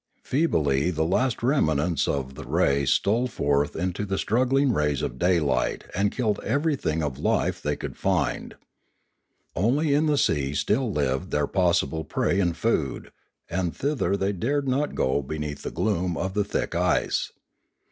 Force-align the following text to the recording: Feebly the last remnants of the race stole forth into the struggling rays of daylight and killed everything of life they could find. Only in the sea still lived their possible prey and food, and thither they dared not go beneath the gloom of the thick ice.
Feebly 0.23 0.89
the 0.89 1.05
last 1.05 1.43
remnants 1.43 2.07
of 2.07 2.33
the 2.33 2.43
race 2.43 2.89
stole 2.93 3.27
forth 3.27 3.75
into 3.75 4.03
the 4.03 4.17
struggling 4.17 4.73
rays 4.73 5.03
of 5.03 5.19
daylight 5.19 5.83
and 5.93 6.11
killed 6.11 6.39
everything 6.43 7.03
of 7.03 7.19
life 7.19 7.61
they 7.61 7.75
could 7.75 7.95
find. 7.95 8.55
Only 9.55 9.93
in 9.93 10.07
the 10.07 10.17
sea 10.17 10.55
still 10.55 10.91
lived 10.91 11.29
their 11.29 11.45
possible 11.45 12.03
prey 12.03 12.39
and 12.39 12.57
food, 12.57 13.11
and 13.47 13.75
thither 13.75 14.17
they 14.17 14.33
dared 14.33 14.67
not 14.67 14.95
go 14.95 15.21
beneath 15.21 15.61
the 15.61 15.69
gloom 15.69 16.17
of 16.17 16.33
the 16.33 16.43
thick 16.43 16.73
ice. 16.73 17.31